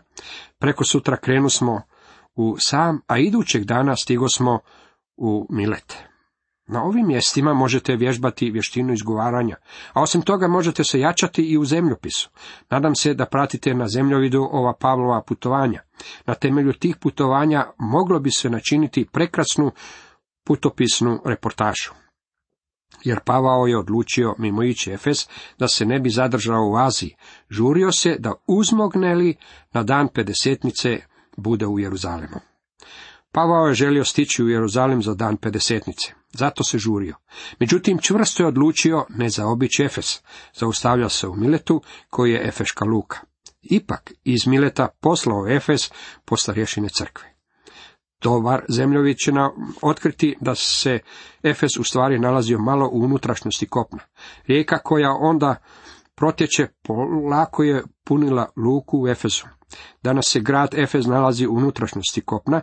Preko 0.58 0.84
sutra 0.84 1.16
krenu 1.16 1.50
smo 1.50 1.82
u 2.34 2.56
Sam, 2.58 3.00
a 3.06 3.18
idućeg 3.18 3.64
dana 3.64 3.96
stigo 3.96 4.28
smo 4.28 4.58
u 5.16 5.46
Milet. 5.50 5.96
Na 6.66 6.82
ovim 6.84 7.06
mjestima 7.06 7.54
možete 7.54 7.96
vježbati 7.96 8.50
vještinu 8.50 8.92
izgovaranja, 8.92 9.56
a 9.92 10.02
osim 10.02 10.22
toga 10.22 10.48
možete 10.48 10.84
se 10.84 11.00
jačati 11.00 11.42
i 11.42 11.58
u 11.58 11.64
zemljopisu. 11.64 12.30
Nadam 12.70 12.94
se 12.94 13.14
da 13.14 13.26
pratite 13.26 13.74
na 13.74 13.88
zemljovidu 13.88 14.48
ova 14.52 14.74
Pavlova 14.80 15.22
putovanja. 15.22 15.82
Na 16.26 16.34
temelju 16.34 16.72
tih 16.72 16.96
putovanja 16.96 17.66
moglo 17.78 18.20
bi 18.20 18.30
se 18.30 18.50
načiniti 18.50 19.08
prekrasnu 19.12 19.70
putopisnu 20.46 21.20
reportažu. 21.24 21.90
Jer 23.04 23.20
Pavao 23.20 23.66
je 23.66 23.78
odlučio 23.78 24.34
mimo 24.38 24.62
ići 24.62 24.92
Efes 24.92 25.28
da 25.58 25.68
se 25.68 25.86
ne 25.86 26.00
bi 26.00 26.10
zadržao 26.10 26.70
u 26.70 26.76
Aziji. 26.76 27.16
Žurio 27.50 27.92
se 27.92 28.16
da 28.18 28.32
uzmogneli 28.46 29.36
na 29.72 29.82
dan 29.82 30.08
pedesetnice 30.08 31.00
bude 31.36 31.66
u 31.66 31.78
Jeruzalemu. 31.78 32.40
Pavao 33.34 33.66
je 33.66 33.74
želio 33.74 34.04
stići 34.04 34.44
u 34.44 34.48
Jeruzalem 34.48 35.02
za 35.02 35.14
dan 35.14 35.36
pedesetnice, 35.36 36.12
zato 36.32 36.64
se 36.64 36.78
žurio. 36.78 37.16
Međutim, 37.60 37.98
čvrsto 37.98 38.42
je 38.42 38.46
odlučio 38.46 39.06
ne 39.08 39.28
zaobići 39.28 39.84
Efes, 39.84 40.22
zaustavlja 40.54 41.08
se 41.08 41.28
u 41.28 41.36
Miletu, 41.36 41.82
koji 42.10 42.32
je 42.32 42.48
Efeška 42.48 42.84
luka. 42.84 43.18
Ipak, 43.62 44.12
iz 44.24 44.46
Mileta 44.46 44.88
poslao 45.00 45.48
Efes 45.48 45.90
po 46.24 46.36
starješine 46.36 46.88
crkve. 46.88 47.34
Dobar 48.22 48.64
zemljovid 48.68 49.16
će 49.16 49.32
nam 49.32 49.50
otkriti 49.82 50.36
da 50.40 50.54
se 50.54 50.98
Efes 51.42 51.76
u 51.80 51.84
stvari 51.84 52.18
nalazio 52.18 52.58
malo 52.58 52.88
u 52.92 53.00
unutrašnjosti 53.00 53.66
kopna. 53.66 54.00
Rijeka 54.46 54.78
koja 54.78 55.10
onda 55.20 55.56
protječe 56.14 56.68
polako 56.82 57.62
je 57.62 57.82
punila 58.04 58.48
luku 58.56 59.02
u 59.02 59.08
Efesu. 59.08 59.46
Danas 60.02 60.26
se 60.26 60.40
grad 60.40 60.74
Efes 60.74 61.06
nalazi 61.06 61.46
u 61.46 61.54
unutrašnjosti 61.54 62.20
kopna, 62.20 62.60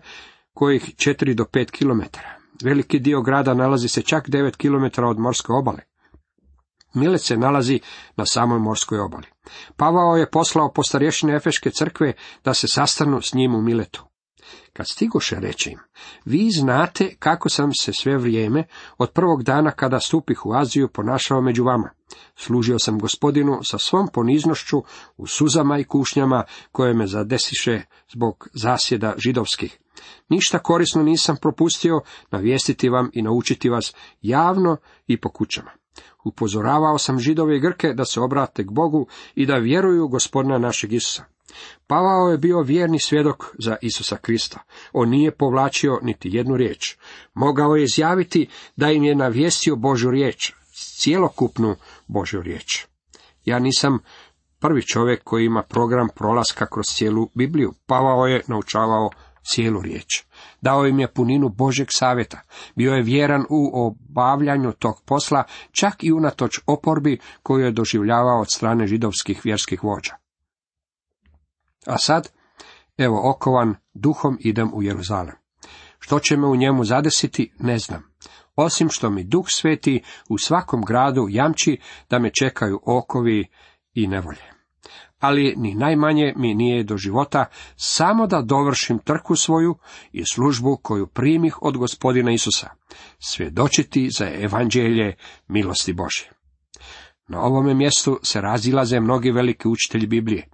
kojih 0.54 0.96
4 0.96 1.34
do 1.34 1.44
5 1.44 1.72
km. 1.72 2.18
Veliki 2.64 3.00
dio 3.00 3.22
grada 3.22 3.54
nalazi 3.54 3.88
se 3.90 4.02
čak 4.02 4.30
9 4.30 4.58
km 4.58 5.04
od 5.04 5.20
morske 5.20 5.54
obale. 5.54 5.80
Milet 6.94 7.22
se 7.22 7.38
nalazi 7.38 7.80
na 8.18 8.26
samoj 8.26 8.60
morskoj 8.60 9.00
obali. 9.00 9.28
Pavao 9.78 10.18
je 10.18 10.32
poslao 10.32 10.72
po 10.74 10.84
starješine 10.84 11.36
Efeške 11.36 11.72
crkve 11.72 12.14
da 12.44 12.54
se 12.54 12.68
sastanu 12.68 13.22
s 13.22 13.34
njim 13.34 13.56
u 13.56 13.62
Miletu. 13.62 14.11
Kad 14.74 14.88
stigoše 14.88 15.36
reći 15.40 15.70
im, 15.70 15.80
vi 16.26 16.50
znate 16.52 17.16
kako 17.20 17.50
sam 17.50 17.74
se 17.74 17.94
sve 17.94 18.18
vrijeme, 18.18 18.64
od 18.98 19.12
prvog 19.12 19.44
dana 19.44 19.72
kada 19.72 20.00
stupih 20.00 20.46
u 20.46 20.54
Aziju, 20.54 20.88
ponašao 20.88 21.42
među 21.42 21.64
vama. 21.64 21.90
Služio 22.36 22.80
sam 22.80 23.00
gospodinu 23.00 23.60
sa 23.64 23.78
svom 23.78 24.08
poniznošću 24.14 24.84
u 25.18 25.28
suzama 25.28 25.80
i 25.80 25.84
kušnjama 25.84 26.44
koje 26.72 26.94
me 26.94 27.08
zadesiše 27.08 27.82
zbog 28.14 28.48
zasjeda 28.54 29.14
židovskih. 29.18 29.80
Ništa 30.30 30.60
korisno 30.60 31.04
nisam 31.04 31.36
propustio 31.42 32.02
navijestiti 32.32 32.90
vam 32.90 33.10
i 33.14 33.22
naučiti 33.22 33.70
vas 33.70 33.94
javno 34.22 34.78
i 35.08 35.22
po 35.22 35.30
kućama. 35.30 35.72
Upozoravao 36.24 36.98
sam 36.98 37.20
židove 37.20 37.58
i 37.58 37.60
Grke 37.60 37.94
da 37.94 38.06
se 38.06 38.20
obrate 38.20 38.64
k 38.64 38.72
Bogu 38.72 39.08
i 39.36 39.46
da 39.46 39.58
vjeruju 39.58 40.08
gospodina 40.08 40.58
našeg 40.58 40.94
Isusa. 40.94 41.26
Pavao 41.88 42.30
je 42.32 42.38
bio 42.38 42.62
vjerni 42.62 43.00
svjedok 43.00 43.56
za 43.60 43.76
Isusa 43.82 44.18
Krista. 44.18 44.60
On 44.94 45.10
nije 45.10 45.32
povlačio 45.32 46.00
niti 46.02 46.30
jednu 46.32 46.58
riječ. 46.58 46.98
Mogao 47.34 47.76
je 47.76 47.84
izjaviti 47.84 48.48
da 48.76 48.92
im 48.92 49.04
je 49.04 49.16
navijestio 49.16 49.76
Božju 49.76 50.12
riječ, 50.12 50.54
cijelokupnu 50.74 51.76
Božju 52.08 52.42
riječ. 52.42 52.86
Ja 53.46 53.60
nisam 53.60 54.00
prvi 54.60 54.82
čovjek 54.82 55.24
koji 55.24 55.46
ima 55.46 55.64
program 55.64 56.08
prolaska 56.16 56.66
kroz 56.66 56.86
cijelu 56.86 57.30
Bibliju. 57.36 57.74
Pavao 57.86 58.26
je 58.26 58.42
naučavao 58.48 59.10
cijelu 59.44 59.82
riječ. 59.82 60.24
Dao 60.62 60.86
im 60.86 61.00
je 61.00 61.14
puninu 61.14 61.50
Božeg 61.50 61.88
savjeta. 61.90 62.42
Bio 62.76 62.94
je 62.94 63.04
vjeran 63.04 63.46
u 63.50 63.88
obavljanju 63.88 64.72
tog 64.72 65.02
posla, 65.06 65.44
čak 65.72 66.04
i 66.04 66.12
unatoč 66.12 66.60
oporbi 66.68 67.20
koju 67.44 67.66
je 67.66 67.72
doživljavao 67.72 68.42
od 68.42 68.52
strane 68.52 68.88
židovskih 68.88 69.42
vjerskih 69.44 69.84
vođa. 69.84 70.21
A 71.86 71.98
sad, 71.98 72.32
evo 72.98 73.30
okovan, 73.30 73.76
duhom 73.94 74.38
idem 74.40 74.72
u 74.74 74.84
Jeruzalem. 74.84 75.36
Što 76.00 76.20
će 76.20 76.38
me 76.38 76.48
u 76.48 76.56
njemu 76.56 76.86
zadesiti, 76.86 77.54
ne 77.60 77.80
znam. 77.80 78.04
Osim 78.56 78.90
što 78.90 79.10
mi 79.10 79.24
duh 79.24 79.46
sveti 79.48 80.02
u 80.30 80.38
svakom 80.38 80.82
gradu 80.82 81.28
jamči 81.30 81.80
da 82.10 82.20
me 82.20 82.32
čekaju 82.40 82.80
okovi 82.86 83.48
i 83.94 84.08
nevolje. 84.08 84.52
Ali 85.20 85.54
ni 85.58 85.76
najmanje 85.76 86.34
mi 86.38 86.54
nije 86.54 86.84
do 86.84 86.98
života 86.98 87.46
samo 87.76 88.28
da 88.28 88.42
dovršim 88.42 89.00
trku 89.00 89.36
svoju 89.36 89.76
i 90.12 90.24
službu 90.26 90.78
koju 90.82 91.08
primih 91.08 91.62
od 91.62 91.78
gospodina 91.78 92.32
Isusa, 92.32 92.70
svjedočiti 93.20 94.10
za 94.10 94.30
evanđelje 94.30 95.16
milosti 95.48 95.94
Božje. 95.94 96.32
Na 97.28 97.42
ovome 97.42 97.74
mjestu 97.74 98.20
se 98.24 98.42
razilaze 98.42 99.00
mnogi 99.00 99.32
veliki 99.32 99.68
učitelji 99.68 100.08
Biblije. 100.08 100.48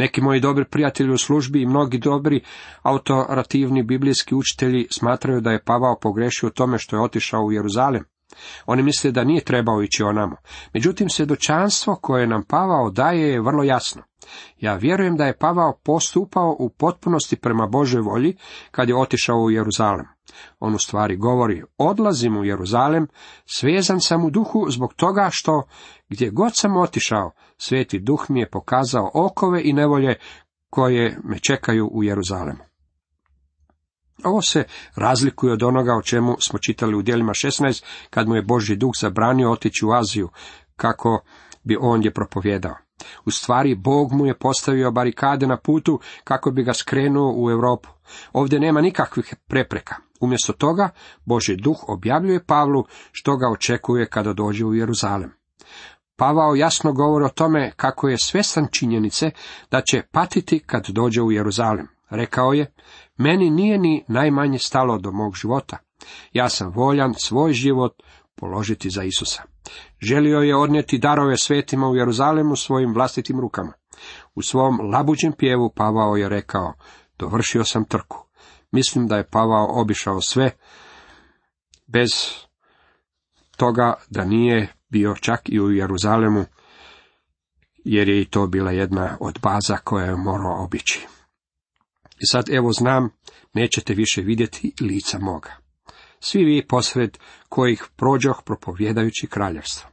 Neki 0.00 0.20
moji 0.20 0.40
dobri 0.40 0.64
prijatelji 0.64 1.12
u 1.12 1.18
službi 1.18 1.62
i 1.62 1.66
mnogi 1.66 1.98
dobri 1.98 2.40
autorativni 2.82 3.82
biblijski 3.82 4.34
učitelji 4.34 4.86
smatraju 4.90 5.40
da 5.40 5.50
je 5.50 5.64
Pavao 5.64 5.98
pogrešio 6.02 6.46
u 6.46 6.50
tome 6.50 6.78
što 6.78 6.96
je 6.96 7.02
otišao 7.02 7.42
u 7.42 7.52
Jeruzalem. 7.52 8.04
Oni 8.66 8.82
misle 8.82 9.10
da 9.10 9.24
nije 9.24 9.44
trebao 9.44 9.82
ići 9.82 10.02
onamo. 10.02 10.36
Međutim, 10.74 11.08
svjedočanstvo 11.08 11.96
koje 11.96 12.26
nam 12.26 12.42
Pavao 12.48 12.90
daje 12.90 13.32
je 13.32 13.40
vrlo 13.40 13.62
jasno. 13.62 14.02
Ja 14.58 14.74
vjerujem 14.74 15.16
da 15.16 15.24
je 15.24 15.38
Pavao 15.38 15.80
postupao 15.84 16.56
u 16.58 16.68
potpunosti 16.68 17.36
prema 17.36 17.66
Božoj 17.66 18.00
volji 18.00 18.36
kad 18.70 18.88
je 18.88 18.96
otišao 18.96 19.36
u 19.36 19.50
Jeruzalem. 19.50 20.06
On 20.58 20.74
u 20.74 20.78
stvari 20.78 21.16
govori, 21.16 21.62
odlazim 21.78 22.36
u 22.36 22.44
Jeruzalem, 22.44 23.08
svezan 23.46 24.00
sam 24.00 24.24
u 24.24 24.30
duhu 24.30 24.66
zbog 24.70 24.94
toga 24.94 25.28
što 25.32 25.62
gdje 26.08 26.30
god 26.30 26.52
sam 26.54 26.76
otišao, 26.76 27.30
sveti 27.56 27.98
duh 27.98 28.26
mi 28.28 28.40
je 28.40 28.50
pokazao 28.50 29.10
okove 29.14 29.60
i 29.64 29.72
nevolje 29.72 30.14
koje 30.70 31.18
me 31.24 31.38
čekaju 31.38 31.90
u 31.92 32.04
Jeruzalemu. 32.04 32.69
Ovo 34.24 34.42
se 34.42 34.64
razlikuje 34.94 35.52
od 35.52 35.62
onoga 35.62 35.94
o 35.94 36.02
čemu 36.02 36.36
smo 36.40 36.58
čitali 36.58 36.94
u 36.94 37.02
dijelima 37.02 37.32
16, 37.32 37.84
kad 38.10 38.28
mu 38.28 38.36
je 38.36 38.42
Božji 38.42 38.76
duh 38.76 38.92
zabranio 39.00 39.52
otići 39.52 39.84
u 39.84 39.92
Aziju, 39.92 40.28
kako 40.76 41.20
bi 41.62 41.76
on 41.80 42.04
je 42.04 42.10
propovjedao. 42.10 42.74
U 43.24 43.30
stvari, 43.30 43.74
Bog 43.74 44.12
mu 44.12 44.26
je 44.26 44.38
postavio 44.38 44.90
barikade 44.90 45.46
na 45.46 45.56
putu 45.56 46.00
kako 46.24 46.50
bi 46.50 46.62
ga 46.62 46.72
skrenuo 46.74 47.34
u 47.36 47.50
Europu. 47.50 47.88
Ovdje 48.32 48.60
nema 48.60 48.80
nikakvih 48.80 49.34
prepreka. 49.46 49.94
Umjesto 50.20 50.52
toga, 50.52 50.88
Božji 51.24 51.56
duh 51.56 51.88
objavljuje 51.88 52.44
Pavlu 52.44 52.84
što 53.12 53.36
ga 53.36 53.50
očekuje 53.50 54.06
kada 54.06 54.32
dođe 54.32 54.64
u 54.64 54.74
Jeruzalem. 54.74 55.32
Pavao 56.16 56.54
jasno 56.54 56.92
govori 56.92 57.24
o 57.24 57.28
tome 57.28 57.72
kako 57.76 58.08
je 58.08 58.18
svjestan 58.18 58.66
činjenice 58.72 59.30
da 59.70 59.80
će 59.80 60.02
patiti 60.02 60.58
kad 60.58 60.88
dođe 60.88 61.22
u 61.22 61.32
Jeruzalem. 61.32 61.88
Rekao 62.10 62.52
je, 62.52 62.72
meni 63.20 63.50
nije 63.50 63.78
ni 63.78 64.04
najmanje 64.08 64.58
stalo 64.58 64.98
do 64.98 65.12
mog 65.12 65.34
života. 65.34 65.78
Ja 66.32 66.48
sam 66.48 66.72
voljan 66.74 67.14
svoj 67.14 67.52
život 67.52 67.92
položiti 68.34 68.90
za 68.90 69.02
Isusa. 69.02 69.42
Želio 70.00 70.38
je 70.38 70.56
odnijeti 70.56 70.98
darove 70.98 71.36
svetima 71.36 71.88
u 71.88 71.96
Jeruzalemu 71.96 72.56
svojim 72.56 72.94
vlastitim 72.94 73.40
rukama. 73.40 73.72
U 74.34 74.42
svom 74.42 74.80
labuđem 74.92 75.32
pjevu 75.32 75.72
Pavao 75.76 76.16
je 76.16 76.28
rekao, 76.28 76.72
dovršio 77.18 77.64
sam 77.64 77.84
trku. 77.84 78.26
Mislim 78.72 79.06
da 79.06 79.16
je 79.16 79.28
Pavao 79.28 79.80
obišao 79.80 80.20
sve, 80.20 80.50
bez 81.86 82.10
toga 83.56 83.94
da 84.10 84.24
nije 84.24 84.72
bio 84.88 85.14
čak 85.14 85.40
i 85.44 85.60
u 85.60 85.70
Jeruzalemu, 85.70 86.44
jer 87.84 88.08
je 88.08 88.20
i 88.20 88.24
to 88.24 88.46
bila 88.46 88.70
jedna 88.70 89.16
od 89.20 89.38
baza 89.42 89.76
koja 89.76 90.04
je 90.04 90.16
morao 90.16 90.64
obići. 90.64 91.06
I 92.20 92.26
sad 92.26 92.48
evo 92.50 92.72
znam, 92.72 93.10
nećete 93.52 93.94
više 93.94 94.20
vidjeti 94.22 94.72
lica 94.80 95.18
moga. 95.18 95.56
Svi 96.20 96.44
vi 96.44 96.66
posred 96.66 97.18
kojih 97.48 97.84
prođoh 97.96 98.42
propovjedajući 98.44 99.26
kraljevstvo. 99.26 99.90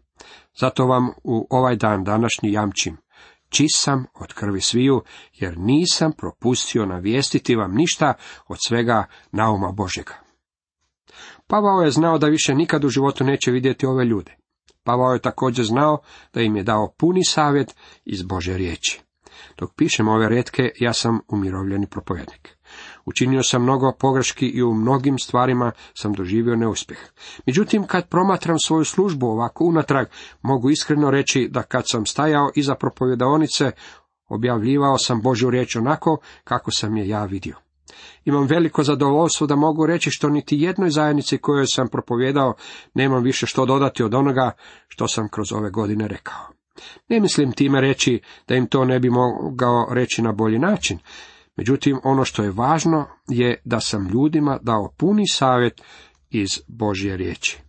Zato 0.60 0.86
vam 0.86 1.10
u 1.24 1.48
ovaj 1.50 1.76
dan 1.76 2.04
današnji 2.04 2.52
jamčim, 2.52 2.98
čist 3.50 3.84
sam 3.84 4.06
od 4.14 4.34
krvi 4.34 4.62
sviju, 4.62 5.02
jer 5.34 5.58
nisam 5.58 6.12
propustio 6.18 6.86
navijestiti 6.86 7.56
vam 7.56 7.76
ništa 7.76 8.14
od 8.48 8.58
svega 8.68 9.06
nauma 9.32 9.72
Božega. 9.72 10.14
Pavao 11.48 11.82
je 11.82 11.92
znao 11.92 12.18
da 12.18 12.28
više 12.28 12.56
nikad 12.56 12.84
u 12.84 12.90
životu 12.90 13.24
neće 13.24 13.52
vidjeti 13.52 13.86
ove 13.86 14.06
ljude. 14.06 14.38
Pavao 14.84 15.14
je 15.14 15.22
također 15.22 15.66
znao 15.66 15.98
da 16.34 16.42
im 16.42 16.56
je 16.56 16.64
dao 16.64 16.94
puni 16.98 17.24
savjet 17.24 17.76
iz 18.06 18.24
Bože 18.24 18.58
riječi. 18.58 19.07
Dok 19.58 19.74
pišem 19.76 20.08
ove 20.08 20.30
redke, 20.30 20.72
ja 20.80 20.94
sam 20.94 21.20
umirovljeni 21.28 21.88
propovjednik. 21.88 22.58
Učinio 23.06 23.44
sam 23.44 23.64
mnogo 23.64 23.92
pogreški 24.00 24.48
i 24.48 24.64
u 24.64 24.74
mnogim 24.74 25.20
stvarima 25.20 25.72
sam 25.94 26.14
doživio 26.14 26.56
neuspjeh. 26.56 27.00
Međutim, 27.46 27.88
kad 27.88 28.10
promatram 28.10 28.60
svoju 28.60 28.86
službu 28.86 29.28
ovako 29.28 29.64
unatrag, 29.64 30.08
mogu 30.42 30.70
iskreno 30.70 31.12
reći 31.12 31.48
da 31.52 31.64
kad 31.64 31.84
sam 31.88 32.06
stajao 32.06 32.52
iza 32.56 32.76
propovjedaonice, 32.76 33.72
objavljivao 34.28 34.98
sam 34.98 35.22
Božju 35.22 35.50
riječ 35.50 35.76
onako 35.76 36.18
kako 36.44 36.72
sam 36.72 36.98
je 36.98 37.08
ja 37.08 37.26
vidio. 37.26 37.56
Imam 38.26 38.48
veliko 38.48 38.84
zadovoljstvo 38.84 39.48
da 39.48 39.56
mogu 39.56 39.86
reći 39.86 40.12
što 40.12 40.30
niti 40.30 40.58
jednoj 40.58 40.90
zajednici 40.90 41.38
kojoj 41.38 41.66
sam 41.68 41.88
propovjedao 41.88 42.54
nemam 42.94 43.24
više 43.24 43.46
što 43.46 43.66
dodati 43.66 44.04
od 44.04 44.14
onoga 44.14 44.52
što 44.88 45.08
sam 45.08 45.30
kroz 45.30 45.54
ove 45.54 45.70
godine 45.70 46.08
rekao. 46.08 46.57
Ne 47.10 47.20
mislim 47.20 47.52
time 47.52 47.82
reći 47.82 48.22
da 48.48 48.56
im 48.56 48.68
to 48.68 48.86
ne 48.86 49.00
bi 49.00 49.10
mogao 49.10 49.88
reći 49.92 50.22
na 50.22 50.32
bolji 50.32 50.60
način. 50.60 51.00
Međutim, 51.56 52.00
ono 52.04 52.26
što 52.26 52.44
je 52.44 52.52
važno 52.52 53.06
je 53.28 53.62
da 53.66 53.80
sam 53.80 54.08
ljudima 54.08 54.60
dao 54.62 54.94
puni 54.98 55.28
savjet 55.28 55.82
iz 56.30 56.50
Božje 56.68 57.18
riječi. 57.18 57.60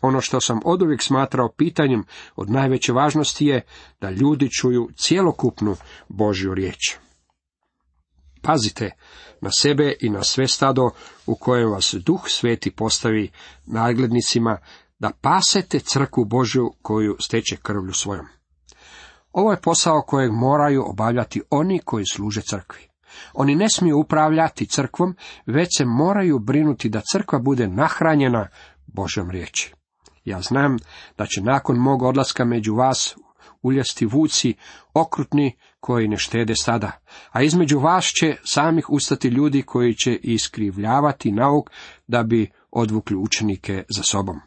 Ono 0.00 0.20
što 0.20 0.40
sam 0.40 0.60
oduvijek 0.64 1.02
smatrao 1.02 1.52
pitanjem 1.56 2.04
od 2.36 2.50
najveće 2.50 2.92
važnosti 2.92 3.46
je 3.46 3.62
da 4.00 4.10
ljudi 4.10 4.50
čuju 4.50 4.88
cjelokupnu 4.96 5.76
Božju 6.08 6.54
riječ. 6.54 6.96
Pazite 8.42 8.90
na 9.40 9.50
sebe 9.50 9.94
i 10.00 10.10
na 10.10 10.22
sve 10.22 10.48
stado 10.48 10.90
u 11.26 11.34
kojem 11.34 11.70
vas 11.70 11.94
duh 11.98 12.20
sveti 12.26 12.70
postavi 12.70 13.30
naglednicima 13.66 14.58
da 14.98 15.10
pasete 15.20 15.78
crku 15.78 16.24
Božju 16.24 16.72
koju 16.82 17.16
steče 17.20 17.56
krvlju 17.56 17.92
svojom. 17.92 18.26
Ovo 19.32 19.50
je 19.50 19.60
posao 19.60 20.02
kojeg 20.06 20.32
moraju 20.32 20.84
obavljati 20.86 21.42
oni 21.50 21.78
koji 21.84 22.04
služe 22.12 22.40
crkvi. 22.42 22.88
Oni 23.34 23.54
ne 23.54 23.68
smiju 23.68 23.98
upravljati 23.98 24.66
crkvom, 24.66 25.16
već 25.46 25.68
se 25.78 25.84
moraju 25.84 26.38
brinuti 26.38 26.88
da 26.88 27.00
crkva 27.12 27.38
bude 27.38 27.68
nahranjena 27.68 28.48
Božom 28.86 29.30
riječi. 29.30 29.74
Ja 30.24 30.40
znam 30.40 30.76
da 31.18 31.26
će 31.26 31.40
nakon 31.42 31.76
mog 31.76 32.02
odlaska 32.02 32.44
među 32.44 32.74
vas 32.74 33.16
uljesti 33.62 34.06
vuci 34.06 34.54
okrutni 34.94 35.56
koji 35.80 36.08
ne 36.08 36.16
štede 36.16 36.54
stada, 36.54 36.92
a 37.30 37.42
između 37.42 37.78
vas 37.78 38.04
će 38.04 38.36
samih 38.44 38.90
ustati 38.90 39.28
ljudi 39.28 39.62
koji 39.62 39.94
će 39.94 40.14
iskrivljavati 40.22 41.32
nauk 41.32 41.70
da 42.06 42.22
bi 42.22 42.50
odvukli 42.70 43.16
učenike 43.16 43.84
za 43.96 44.02
sobom. 44.02 44.40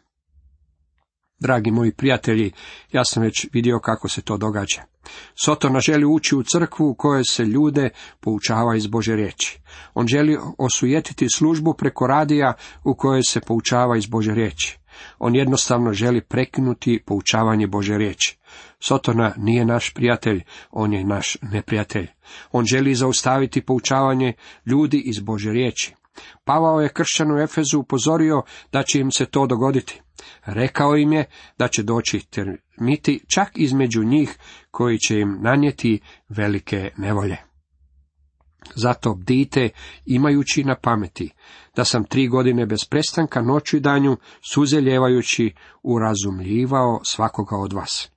Dragi 1.42 1.72
moji 1.72 1.92
prijatelji, 1.92 2.52
ja 2.92 3.06
sam 3.06 3.24
već 3.24 3.48
vidio 3.54 3.80
kako 3.80 4.08
se 4.08 4.22
to 4.22 4.38
događa. 4.38 4.82
Sotona 5.44 5.80
želi 5.80 6.06
ući 6.06 6.36
u 6.36 6.44
crkvu 6.44 6.90
u 6.90 6.96
kojoj 6.96 7.24
se 7.24 7.44
ljude 7.46 7.90
poučava 8.20 8.76
iz 8.76 8.88
Bože 8.88 9.16
riječi. 9.16 9.60
On 9.94 10.08
želi 10.08 10.38
osujetiti 10.58 11.28
službu 11.36 11.74
preko 11.74 12.08
radija 12.08 12.54
u 12.84 12.96
kojoj 12.96 13.24
se 13.24 13.40
poučava 13.40 13.98
iz 13.98 14.06
Bože 14.06 14.34
riječi. 14.34 14.80
On 15.20 15.36
jednostavno 15.36 15.94
želi 15.94 16.22
prekinuti 16.22 17.04
poučavanje 17.06 17.68
Bože 17.68 17.98
riječi. 17.98 18.38
Sotona 18.80 19.34
nije 19.38 19.66
naš 19.66 19.94
prijatelj, 19.94 20.44
on 20.72 20.94
je 20.94 21.04
naš 21.04 21.38
neprijatelj. 21.42 22.08
On 22.52 22.66
želi 22.66 22.96
zaustaviti 22.96 23.62
poučavanje 23.62 24.34
ljudi 24.66 25.02
iz 25.06 25.20
Bože 25.20 25.52
riječi. 25.52 25.96
Pavao 26.46 26.82
je 26.82 26.90
kršćanu 26.90 27.38
Efezu 27.38 27.80
upozorio 27.80 28.42
da 28.72 28.84
će 28.84 29.00
im 29.00 29.12
se 29.12 29.26
to 29.26 29.48
dogoditi. 29.48 30.02
Rekao 30.46 30.98
im 30.98 31.14
je 31.14 31.26
da 31.58 31.68
će 31.68 31.84
doći 31.84 32.20
termiti 32.30 33.24
čak 33.28 33.50
između 33.56 34.04
njih 34.04 34.38
koji 34.72 34.98
će 34.98 35.20
im 35.20 35.38
nanijeti 35.42 36.00
velike 36.30 36.92
nevolje. 36.98 37.38
Zato 38.76 39.14
bdite, 39.14 39.70
imajući 40.06 40.64
na 40.64 40.76
pameti, 40.76 41.34
da 41.76 41.86
sam 41.86 42.04
tri 42.04 42.28
godine 42.28 42.66
bez 42.66 42.80
prestanka 42.90 43.42
noću 43.42 43.78
i 43.78 43.80
danju, 43.80 44.18
suzeljevajući, 44.54 45.54
urazumljivao 45.84 47.00
svakoga 47.04 47.58
od 47.58 47.74
vas. 47.74 48.12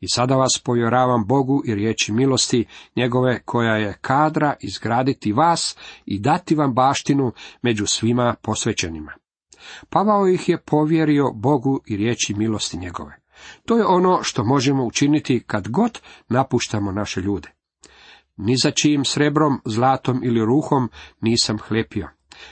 I 0.00 0.08
sada 0.08 0.36
vas 0.36 0.62
povjeravam 0.64 1.26
Bogu 1.26 1.62
i 1.66 1.74
riječi 1.74 2.12
milosti 2.12 2.64
njegove 2.96 3.42
koja 3.44 3.76
je 3.76 3.98
kadra 4.00 4.54
izgraditi 4.60 5.32
vas 5.32 5.76
i 6.06 6.18
dati 6.18 6.54
vam 6.54 6.74
baštinu 6.74 7.32
među 7.62 7.86
svima 7.86 8.34
posvećenima. 8.42 9.12
Pavao 9.90 10.28
ih 10.28 10.48
je 10.48 10.62
povjerio 10.62 11.32
Bogu 11.34 11.80
i 11.86 11.96
riječi 11.96 12.34
milosti 12.34 12.78
njegove. 12.78 13.16
To 13.64 13.76
je 13.76 13.86
ono 13.86 14.22
što 14.22 14.44
možemo 14.44 14.84
učiniti 14.84 15.44
kad 15.46 15.68
god 15.68 16.00
napuštamo 16.28 16.92
naše 16.92 17.20
ljude. 17.20 17.48
Ni 18.36 18.56
za 18.56 18.70
čijim 18.70 19.04
srebrom, 19.04 19.60
zlatom 19.64 20.20
ili 20.24 20.44
ruhom 20.44 20.90
nisam 21.20 21.58
hlepio. 21.58 22.08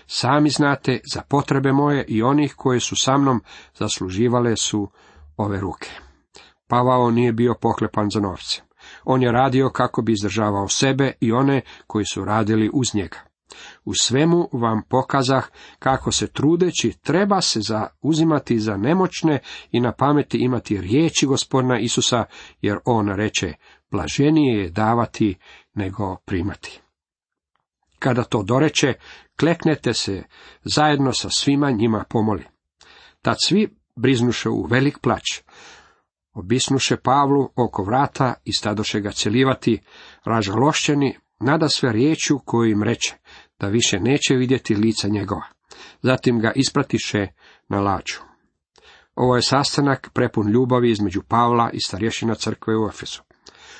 Sami 0.06 0.50
znate, 0.50 1.00
za 1.12 1.22
potrebe 1.22 1.72
moje 1.72 2.04
i 2.08 2.22
onih 2.22 2.54
koje 2.56 2.80
su 2.80 2.96
sa 2.96 3.18
mnom 3.18 3.42
zasluživale 3.74 4.56
su 4.56 4.90
ove 5.36 5.60
ruke. 5.60 5.90
Pavao 6.68 7.10
nije 7.10 7.32
bio 7.32 7.54
pohlepan 7.60 8.10
za 8.10 8.20
novce. 8.20 8.62
On 9.04 9.22
je 9.22 9.32
radio 9.32 9.70
kako 9.70 10.02
bi 10.02 10.12
izdržavao 10.12 10.68
sebe 10.68 11.12
i 11.20 11.32
one 11.32 11.60
koji 11.86 12.04
su 12.04 12.24
radili 12.24 12.70
uz 12.72 12.94
njega. 12.94 13.18
U 13.84 13.94
svemu 13.94 14.48
vam 14.52 14.82
pokazah 14.88 15.48
kako 15.78 16.12
se 16.12 16.26
trudeći 16.26 16.92
treba 17.02 17.40
se 17.40 17.60
zauzimati 17.60 18.58
za 18.58 18.76
nemoćne 18.76 19.38
i 19.70 19.80
na 19.80 19.92
pameti 19.92 20.38
imati 20.38 20.80
riječi 20.80 21.26
gospodina 21.26 21.78
Isusa, 21.78 22.24
jer 22.60 22.78
on 22.84 23.08
reče, 23.08 23.54
blaženije 23.90 24.62
je 24.62 24.70
davati 24.70 25.34
nego 25.74 26.16
primati. 26.24 26.80
Kada 27.98 28.24
to 28.24 28.42
doreče, 28.42 28.94
kleknete 29.40 29.94
se 29.94 30.22
zajedno 30.64 31.12
sa 31.12 31.28
svima 31.30 31.70
njima 31.70 32.04
pomoli. 32.08 32.44
Tad 33.22 33.36
svi 33.46 33.76
briznuše 33.96 34.48
u 34.48 34.66
velik 34.70 34.98
plać, 34.98 35.22
obisnuše 36.34 36.96
Pavlu 36.96 37.48
oko 37.56 37.82
vrata 37.82 38.34
i 38.44 38.52
stadoše 38.52 39.00
ga 39.00 39.10
celivati, 39.10 39.80
ražalošćeni, 40.24 41.18
nada 41.40 41.68
sve 41.68 41.92
riječu 41.92 42.38
koju 42.44 42.70
im 42.70 42.82
reče, 42.82 43.14
da 43.60 43.68
više 43.68 44.00
neće 44.00 44.34
vidjeti 44.34 44.74
lica 44.74 45.08
njegova. 45.08 45.46
Zatim 46.02 46.40
ga 46.40 46.52
ispratiše 46.56 47.26
na 47.68 47.80
laču. 47.80 48.20
Ovo 49.14 49.36
je 49.36 49.42
sastanak 49.42 50.10
prepun 50.14 50.50
ljubavi 50.50 50.90
između 50.90 51.22
Pavla 51.28 51.70
i 51.72 51.80
starješina 51.80 52.34
crkve 52.34 52.76
u 52.76 52.88
Efesu. 52.88 53.22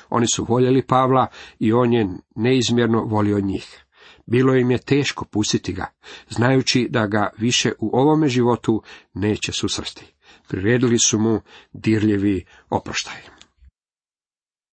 Oni 0.09 0.27
su 0.27 0.45
voljeli 0.49 0.87
Pavla 0.87 1.27
i 1.59 1.73
on 1.73 1.93
je 1.93 2.07
neizmjerno 2.35 3.03
volio 3.03 3.39
njih. 3.39 3.85
Bilo 4.25 4.55
im 4.55 4.71
je 4.71 4.77
teško 4.77 5.25
pustiti 5.25 5.73
ga, 5.73 5.85
znajući 6.29 6.87
da 6.89 7.07
ga 7.07 7.29
više 7.37 7.71
u 7.79 7.89
ovome 7.93 8.27
životu 8.27 8.81
neće 9.13 9.51
susresti. 9.51 10.13
Priredili 10.47 10.99
su 10.99 11.19
mu 11.19 11.41
dirljivi 11.73 12.45
oproštaj. 12.69 13.34